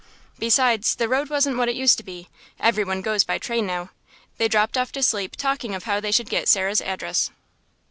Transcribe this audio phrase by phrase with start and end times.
[0.39, 2.27] Besides, the road wasn't what it used to be;
[2.59, 3.91] every one goes by train now.
[4.39, 7.29] They dropped off to sleep talking of how they should get Sarah's address.